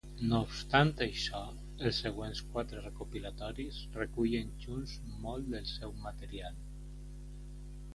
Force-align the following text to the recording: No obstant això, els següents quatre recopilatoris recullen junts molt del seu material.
No 0.29 0.37
obstant 0.43 0.89
això, 1.05 1.41
els 1.89 1.99
següents 2.05 2.41
quatre 2.55 2.83
recopilatoris 2.87 3.85
recullen 4.01 4.53
junts 4.67 4.97
molt 5.29 5.49
del 5.57 5.73
seu 5.79 5.99
material. 6.11 6.63